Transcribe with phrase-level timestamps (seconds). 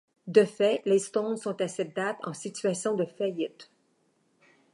[0.25, 3.69] De fait, les Stones sont à cette date en situation de faillite.